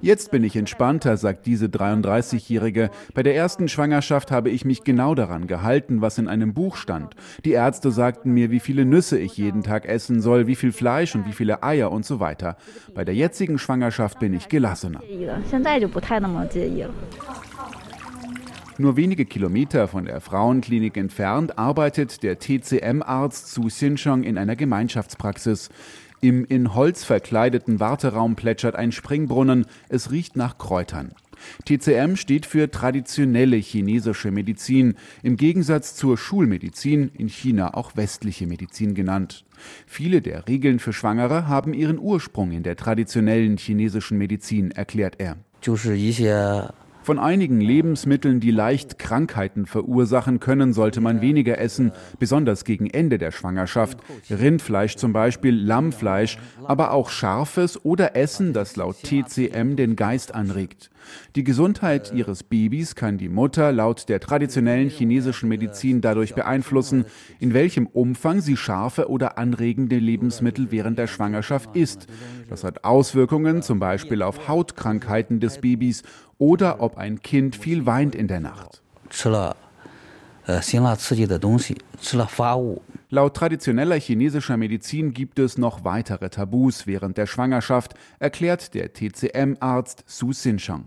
[0.02, 2.90] Jetzt bin ich entspannter, sagt diese 33-Jährige.
[3.14, 7.16] Bei der ersten Schwangerschaft habe ich mich genau daran gehalten, was in einem Buch stand.
[7.46, 11.16] Die Ärzte sagten mir, wie viele Nüsse ich jeden Tag essen soll, wie viel Fleisch
[11.16, 12.58] und wie viele Eier und so weiter.
[12.94, 15.02] Bei der jetzigen Schwangerschaft bin ich gelassener.
[18.78, 25.70] Nur wenige Kilometer von der Frauenklinik entfernt arbeitet der TCM-Arzt Su Xinchong in einer Gemeinschaftspraxis.
[26.24, 29.66] Im in Holz verkleideten Warteraum plätschert ein Springbrunnen.
[29.90, 31.14] Es riecht nach Kräutern.
[31.66, 38.94] TCM steht für traditionelle chinesische Medizin, im Gegensatz zur Schulmedizin, in China auch westliche Medizin
[38.94, 39.46] genannt.
[39.88, 45.38] Viele der Regeln für Schwangere haben ihren Ursprung in der traditionellen chinesischen Medizin, erklärt er.
[47.04, 53.18] Von einigen Lebensmitteln, die leicht Krankheiten verursachen können, sollte man weniger essen, besonders gegen Ende
[53.18, 53.98] der Schwangerschaft.
[54.30, 60.91] Rindfleisch zum Beispiel, Lammfleisch, aber auch scharfes oder Essen, das laut TCM den Geist anregt.
[61.36, 67.06] Die Gesundheit ihres Babys kann die Mutter laut der traditionellen chinesischen Medizin dadurch beeinflussen,
[67.40, 72.08] in welchem Umfang sie scharfe oder anregende Lebensmittel während der Schwangerschaft isst.
[72.50, 76.04] Das hat Auswirkungen zum Beispiel auf Hautkrankheiten des Babys
[76.38, 78.82] oder ob ein Kind viel weint in der Nacht.
[83.14, 90.06] Laut traditioneller chinesischer Medizin gibt es noch weitere Tabus während der Schwangerschaft, erklärt der TCM-Arzt
[90.08, 90.86] Su Xinsheng.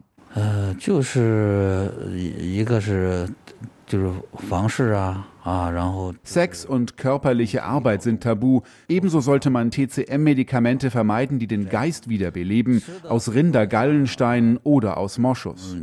[6.23, 8.63] Sex und körperliche Arbeit sind tabu.
[8.89, 15.77] Ebenso sollte man TCM-Medikamente vermeiden, die den Geist wiederbeleben, aus Rindergallensteinen oder aus Moschus.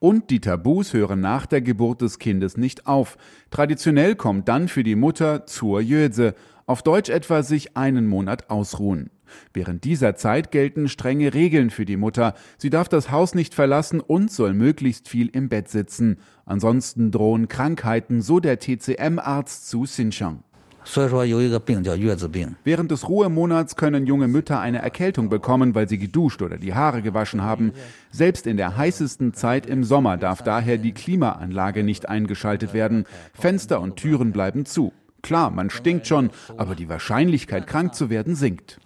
[0.00, 3.16] Und die Tabus hören nach der Geburt des Kindes nicht auf.
[3.50, 6.34] Traditionell kommt dann für die Mutter zur Jöse,
[6.66, 9.10] auf Deutsch etwa sich einen Monat ausruhen.
[9.54, 12.34] Während dieser Zeit gelten strenge Regeln für die Mutter.
[12.58, 16.18] Sie darf das Haus nicht verlassen und soll möglichst viel im Bett sitzen.
[16.44, 20.44] Ansonsten drohen Krankheiten, so der TCM-Arzt Su Xinchang.
[22.64, 27.02] Während des Ruhemonats können junge Mütter eine Erkältung bekommen, weil sie geduscht oder die Haare
[27.02, 27.72] gewaschen haben.
[28.10, 33.04] Selbst in der heißesten Zeit im Sommer darf daher die Klimaanlage nicht eingeschaltet werden.
[33.34, 34.92] Fenster und Türen bleiben zu.
[35.22, 38.80] Klar, man stinkt schon, aber die Wahrscheinlichkeit, krank zu werden, sinkt.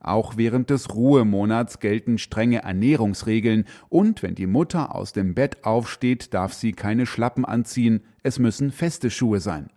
[0.00, 6.34] Auch während des Ruhemonats gelten strenge Ernährungsregeln und wenn die Mutter aus dem Bett aufsteht,
[6.34, 9.70] darf sie keine Schlappen anziehen, es müssen feste Schuhe sein.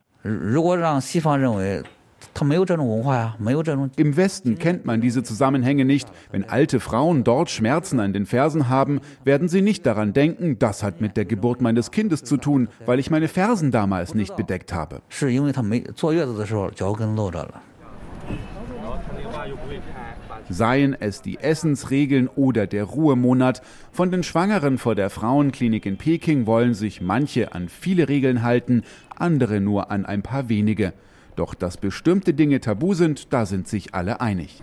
[3.98, 6.08] Im Westen kennt man diese Zusammenhänge nicht.
[6.32, 10.84] Wenn alte Frauen dort Schmerzen an den Fersen haben, werden sie nicht daran denken, das
[10.84, 14.74] hat mit der Geburt meines Kindes zu tun, weil ich meine Fersen damals nicht bedeckt
[14.74, 15.02] habe.
[20.54, 23.62] Seien es die Essensregeln oder der Ruhemonat,
[23.92, 28.84] von den Schwangeren vor der Frauenklinik in Peking wollen sich manche an viele Regeln halten,
[29.16, 30.94] andere nur an ein paar wenige.
[31.36, 34.62] Doch dass bestimmte Dinge tabu sind, da sind sich alle einig.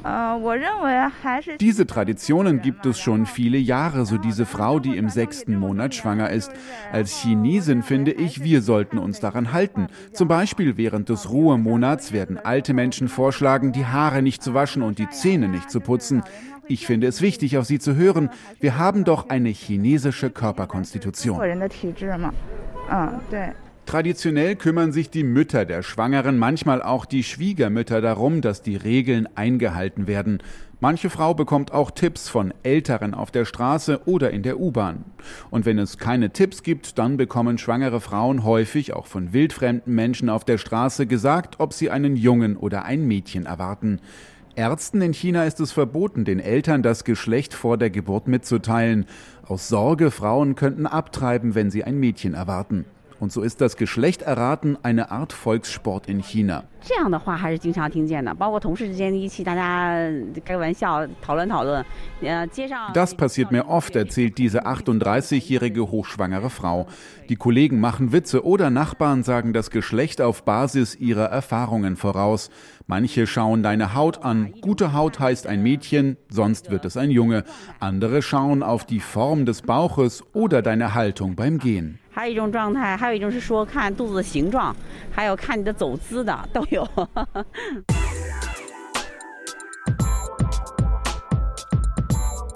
[1.61, 6.31] Diese Traditionen gibt es schon viele Jahre, so diese Frau, die im sechsten Monat schwanger
[6.31, 6.51] ist.
[6.93, 9.89] Als Chinesin finde ich, wir sollten uns daran halten.
[10.13, 14.99] Zum Beispiel während des Ruhemonats werden alte Menschen vorschlagen, die Haare nicht zu waschen und
[14.99, 16.23] die Zähne nicht zu putzen.
[16.69, 18.29] Ich finde es wichtig, auf sie zu hören.
[18.61, 21.41] Wir haben doch eine chinesische Körperkonstitution.
[23.89, 29.27] Traditionell kümmern sich die Mütter der Schwangeren, manchmal auch die Schwiegermütter darum, dass die Regeln
[29.35, 30.43] eingehalten werden.
[30.79, 35.07] Manche Frau bekommt auch Tipps von Älteren auf der Straße oder in der U-Bahn.
[35.49, 40.29] Und wenn es keine Tipps gibt, dann bekommen schwangere Frauen häufig auch von wildfremden Menschen
[40.29, 44.03] auf der Straße gesagt, ob sie einen Jungen oder ein Mädchen erwarten.
[44.55, 49.07] Ärzten in China ist es verboten, den Eltern das Geschlecht vor der Geburt mitzuteilen.
[49.47, 52.85] Aus Sorge, Frauen könnten abtreiben, wenn sie ein Mädchen erwarten.
[53.21, 56.65] Und so ist das Geschlecht erraten eine Art Volkssport in China.
[62.94, 66.88] Das passiert mir oft, erzählt diese 38-jährige hochschwangere Frau.
[67.30, 72.50] Die Kollegen machen Witze oder Nachbarn sagen das Geschlecht auf Basis ihrer Erfahrungen voraus.
[72.86, 74.54] Manche schauen deine Haut an.
[74.60, 77.46] Gute Haut heißt ein Mädchen, sonst wird es ein Junge.
[77.80, 82.00] Andere schauen auf die Form des Bauches oder deine Haltung beim Gehen.
[82.16, 84.76] 还有一种状态，还有一种是说看肚子的形状，
[85.12, 86.87] 还有看你的走姿的，都 有。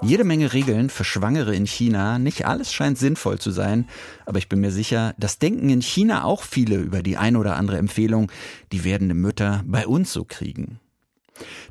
[0.01, 2.19] Jede Menge Regeln für Schwangere in China.
[2.19, 3.87] Nicht alles scheint sinnvoll zu sein,
[4.25, 7.55] aber ich bin mir sicher, das denken in China auch viele über die ein oder
[7.55, 8.29] andere Empfehlung,
[8.73, 10.79] die werdende Mütter bei uns so kriegen.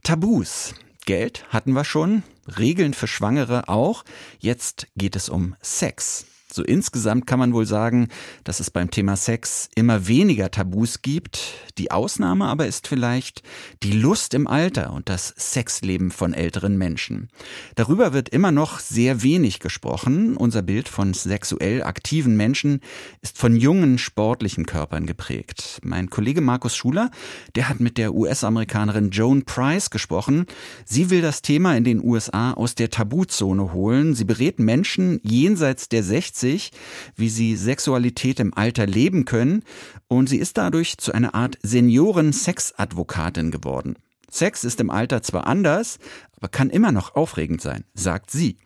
[0.02, 0.74] Tabus.
[1.04, 2.22] Geld hatten wir schon,
[2.58, 4.04] Regeln für Schwangere auch.
[4.38, 6.26] Jetzt geht es um Sex.
[6.52, 8.08] So insgesamt kann man wohl sagen,
[8.44, 11.54] dass es beim Thema Sex immer weniger Tabus gibt.
[11.78, 13.42] Die Ausnahme aber ist vielleicht
[13.82, 17.30] die Lust im Alter und das Sexleben von älteren Menschen.
[17.74, 20.36] Darüber wird immer noch sehr wenig gesprochen.
[20.36, 22.80] Unser Bild von sexuell aktiven Menschen
[23.22, 25.80] ist von jungen sportlichen Körpern geprägt.
[25.82, 27.10] Mein Kollege Markus Schuler,
[27.54, 30.44] der hat mit der US-Amerikanerin Joan Price gesprochen.
[30.84, 34.14] Sie will das Thema in den USA aus der Tabuzone holen.
[34.14, 36.72] Sie berät Menschen jenseits der 60 sich,
[37.16, 39.62] wie sie Sexualität im Alter leben können
[40.08, 43.96] und sie ist dadurch zu einer Art Senioren-Sexadvokatin geworden.
[44.30, 45.98] Sex ist im Alter zwar anders,
[46.36, 48.56] aber kann immer noch aufregend sein, sagt sie.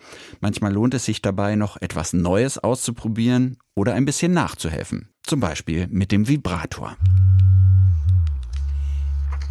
[0.40, 5.08] Manchmal lohnt es sich dabei, noch etwas Neues auszuprobieren oder ein bisschen nachzuhelfen.
[5.24, 6.96] Zum Beispiel mit dem Vibrator.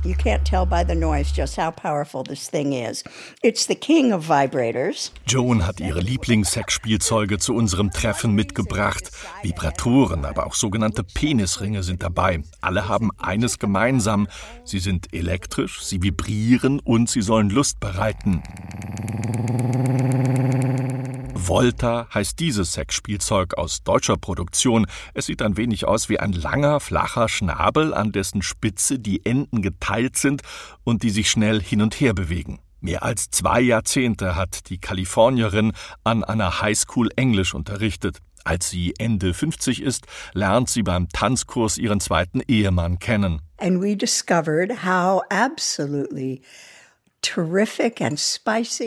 [0.03, 3.03] You can't tell by the noise just how powerful this thing is.
[3.41, 5.11] It's the king of vibrators.
[5.27, 9.11] Joan hat ihre Lieblingssexspielzeuge zu unserem Treffen mitgebracht.
[9.41, 12.43] Vibratoren, aber auch sogenannte Penisringe sind dabei.
[12.61, 14.27] Alle haben eines gemeinsam.
[14.63, 18.43] Sie sind elektrisch, sie vibrieren und sie sollen Lust bereiten.
[21.37, 24.87] Volta heißt dieses Sexspielzeug aus deutscher Produktion.
[25.13, 29.61] Es sieht ein wenig aus wie ein langer, flacher Schnabel, an dessen Spitze die Enden
[29.61, 30.41] geteilt sind
[30.85, 32.59] und die sich schnell hin und her bewegen.
[32.79, 38.19] Mehr als zwei Jahrzehnte hat die Kalifornierin an einer Highschool Englisch unterrichtet.
[38.45, 43.41] Als sie Ende 50 ist, lernt sie beim Tanzkurs ihren zweiten Ehemann kennen.
[43.57, 46.41] And we discovered how absolutely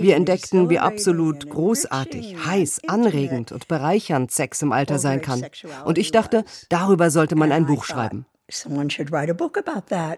[0.03, 5.45] wir entdeckten, wie absolut großartig, heiß, anregend und bereichernd Sex im Alter sein kann.
[5.85, 8.27] Und ich dachte, darüber sollte man ein Buch schreiben.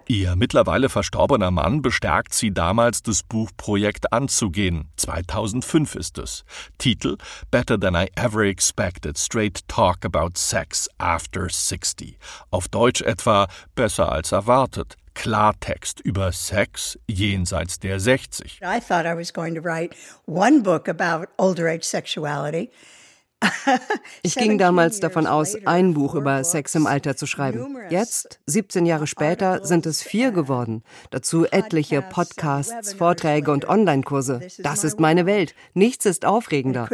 [0.07, 4.89] Ihr mittlerweile verstorbener Mann bestärkt sie damals, das Buchprojekt anzugehen.
[4.97, 6.45] 2005 ist es.
[6.79, 7.17] Titel
[7.51, 12.19] Better Than I Ever Expected Straight Talk About Sex After 60.
[12.51, 14.97] Auf Deutsch etwa Besser als erwartet.
[15.15, 18.61] Klartext über Sex jenseits der 60.
[18.63, 19.95] I thought I was going to write
[20.27, 22.71] one book about older age sexuality.
[24.23, 27.77] Ich ging damals davon aus, ein Buch über Sex im Alter zu schreiben.
[27.89, 30.83] Jetzt, 17 Jahre später, sind es vier geworden.
[31.11, 34.41] Dazu etliche Podcasts, Vorträge und Online-Kurse.
[34.59, 35.55] Das ist meine Welt.
[35.75, 36.89] Nichts ist aufregender.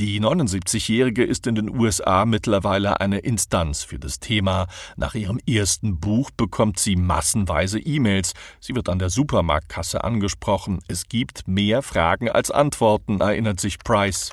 [0.00, 4.66] Die 79-Jährige ist in den USA mittlerweile eine Instanz für das Thema.
[4.96, 8.32] Nach ihrem ersten Buch bekommt sie massenweise E-Mails.
[8.60, 10.80] Sie wird an der Supermarktkasse angesprochen.
[10.88, 14.32] Es gibt mehr Fragen als Antworten, erinnert sich Price.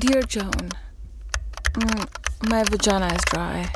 [0.00, 0.70] Dear Joan,
[1.74, 3.66] mm, my vagina is dry.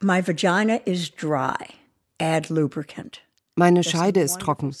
[0.00, 1.56] My vagina is dry.
[2.20, 3.20] Add lubricant.
[3.56, 4.74] Meine Scheide ist trocken.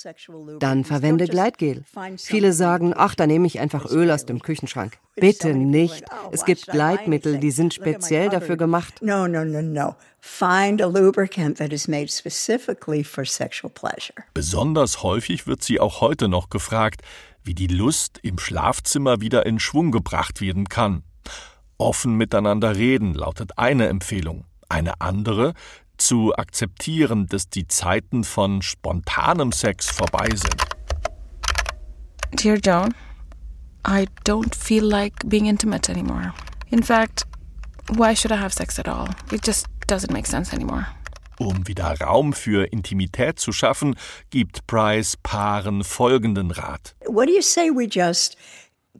[0.58, 1.84] Dann verwende Gleitgel.
[2.16, 4.98] Viele sagen, ach, da nehme ich einfach Öl aus dem Küchenschrank.
[5.14, 6.04] Bitte nicht.
[6.32, 9.00] Es gibt Gleitmittel, die sind speziell dafür gemacht.
[9.00, 9.94] No, no, no, no.
[10.18, 14.24] Find a lubricant that is made specifically for sexual pleasure.
[14.34, 17.02] Besonders häufig wird sie auch heute noch gefragt,
[17.44, 21.04] wie die Lust im Schlafzimmer wieder in Schwung gebracht werden kann.
[21.78, 24.46] Offen miteinander reden lautet eine Empfehlung.
[24.68, 25.54] Eine andere,
[25.98, 30.56] zu akzeptieren, dass die Zeiten von spontanem Sex vorbei sind.
[32.32, 32.94] Dear Joan,
[33.86, 36.32] I don't feel like being intimate anymore.
[36.70, 37.24] In fact,
[37.92, 39.08] why should I have sex at all?
[39.30, 40.86] It just doesn't make sense anymore.
[41.38, 43.96] Um wieder Raum für Intimität zu schaffen,
[44.30, 46.94] gibt Price Paaren folgenden Rat.
[47.06, 48.36] What do you say we just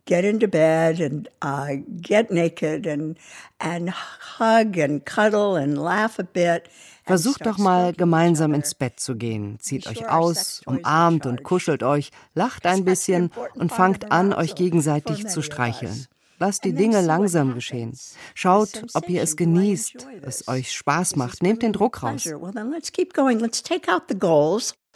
[0.07, 3.16] get into bed and uh, get naked and,
[3.59, 3.92] and
[4.38, 6.64] hug and cuddle and laugh a bit?
[7.07, 9.59] Versucht doch mal gemeinsam ins Bett zu gehen.
[9.61, 15.27] Zieht euch aus, umarmt und kuschelt euch, lacht ein bisschen und fangt an, euch gegenseitig
[15.27, 16.07] zu streicheln.
[16.38, 17.97] Lasst die Dinge langsam geschehen.
[18.35, 21.42] Schaut, ob ihr es genießt, es euch Spaß macht.
[21.42, 22.29] Nehmt den Druck raus.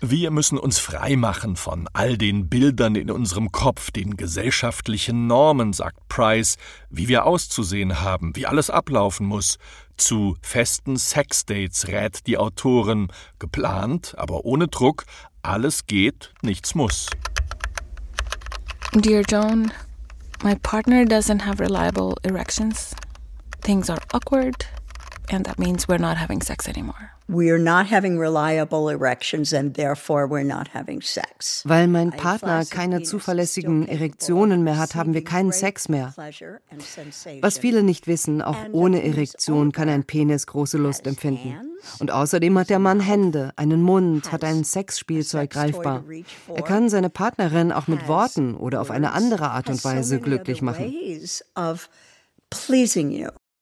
[0.01, 5.73] Wir müssen uns frei machen von all den Bildern in unserem Kopf, den gesellschaftlichen Normen,
[5.73, 6.57] sagt Price,
[6.89, 9.59] wie wir auszusehen haben, wie alles ablaufen muss.
[9.97, 13.09] Zu festen Sexdates rät die Autorin,
[13.41, 15.05] geplant, aber ohne Druck,
[15.43, 17.07] alles geht, nichts muss.
[18.95, 19.73] Dear Joan,
[20.43, 22.95] my partner doesn't have reliable erections.
[23.61, 24.67] Things are awkward,
[25.31, 27.18] and that means we're not having sex anymore.
[27.31, 31.63] We're not having reliable erections and therefore we're not having sex.
[31.67, 36.15] Weil mein Partner keine zuverlässigen Erektionen mehr hat, haben wir keinen Sex mehr.
[37.43, 41.55] Was viele nicht wissen, auch ohne Erektion kann ein Penis große Lust empfinden.
[41.99, 46.05] Und außerdem hat der Mann Hände, einen Mund, hat ein Sexspielzeug greifbar.
[46.55, 50.63] Er kann seine Partnerin auch mit Worten oder auf eine andere Art und Weise glücklich
[50.63, 50.95] machen.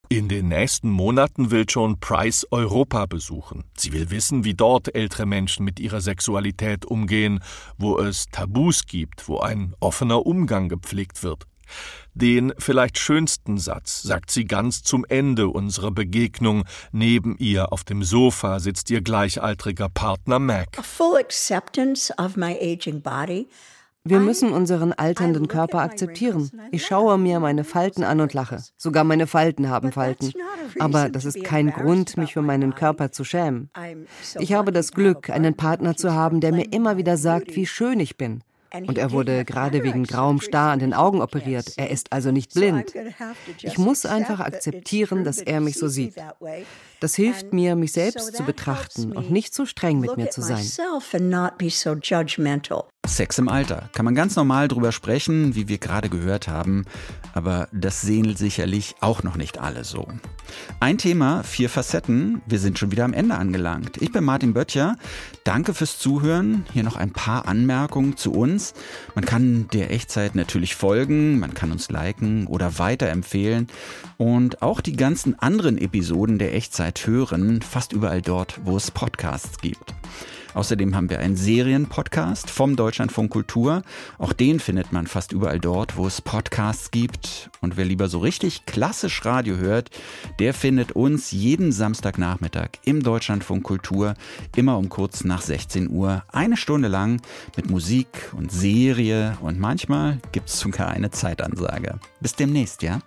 [0.08, 3.64] In den nächsten Monaten will Joan Price Europa besuchen.
[3.76, 7.40] Sie will wissen, wie dort ältere Menschen mit ihrer Sexualität umgehen,
[7.76, 11.42] wo es Tabus gibt, wo ein offener Umgang gepflegt wird.
[12.14, 16.62] Den vielleicht schönsten Satz sagt sie ganz zum Ende unserer Begegnung.
[16.92, 20.78] Neben ihr auf dem Sofa sitzt ihr gleichaltriger Partner Mac.
[20.78, 23.48] A full acceptance of my aging body
[24.08, 26.50] wir müssen unseren alternden Körper akzeptieren.
[26.70, 28.62] Ich schaue mir meine Falten an und lache.
[28.76, 30.32] Sogar meine Falten haben Falten.
[30.78, 33.70] Aber das ist kein Grund, mich für meinen Körper zu schämen.
[34.38, 38.00] Ich habe das Glück, einen Partner zu haben, der mir immer wieder sagt, wie schön
[38.00, 38.42] ich bin.
[38.86, 41.72] Und er wurde gerade wegen grauem Star an den Augen operiert.
[41.76, 42.92] Er ist also nicht blind.
[43.62, 46.14] Ich muss einfach akzeptieren, dass er mich so sieht.
[47.00, 50.64] Das hilft mir, mich selbst zu betrachten und nicht zu streng mit mir zu sein.
[53.06, 53.88] Sex im Alter.
[53.92, 56.84] Kann man ganz normal drüber sprechen, wie wir gerade gehört haben,
[57.34, 60.08] aber das sehen sicherlich auch noch nicht alle so.
[60.80, 62.42] Ein Thema, vier Facetten.
[62.46, 64.00] Wir sind schon wieder am Ende angelangt.
[64.02, 64.96] Ich bin Martin Böttcher.
[65.44, 66.66] Danke fürs Zuhören.
[66.72, 68.74] Hier noch ein paar Anmerkungen zu uns.
[69.14, 73.68] Man kann der Echtzeit natürlich folgen, man kann uns liken oder weiterempfehlen
[74.16, 79.58] und auch die ganzen anderen Episoden der Echtzeit hören, fast überall dort, wo es Podcasts
[79.58, 79.94] gibt.
[80.56, 83.82] Außerdem haben wir einen Serienpodcast vom Deutschlandfunk Kultur.
[84.16, 87.50] Auch den findet man fast überall dort, wo es Podcasts gibt.
[87.60, 89.90] Und wer lieber so richtig klassisch Radio hört,
[90.38, 94.14] der findet uns jeden Samstagnachmittag im Deutschlandfunk Kultur
[94.56, 96.24] immer um kurz nach 16 Uhr.
[96.32, 97.20] Eine Stunde lang
[97.54, 102.00] mit Musik und Serie und manchmal gibt es sogar eine Zeitansage.
[102.22, 103.00] Bis demnächst, ja?